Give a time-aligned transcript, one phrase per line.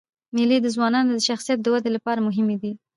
[0.35, 2.71] مېلې د ځوانانو د شخصیت د ودي له پاره مهمي دي.